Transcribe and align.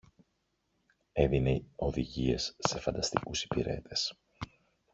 έδινε 1.11 1.63
οδηγίες 1.75 2.55
σε 2.59 2.79
φανταστικούς 2.79 3.43
υπηρέτες 3.43 4.17